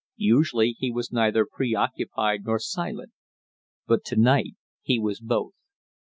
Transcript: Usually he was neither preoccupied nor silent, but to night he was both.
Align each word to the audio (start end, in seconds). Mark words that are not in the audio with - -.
Usually 0.17 0.71
he 0.79 0.89
was 0.89 1.11
neither 1.11 1.45
preoccupied 1.45 2.43
nor 2.45 2.57
silent, 2.57 3.11
but 3.85 4.03
to 4.05 4.15
night 4.15 4.55
he 4.81 4.97
was 4.97 5.19
both. 5.19 5.53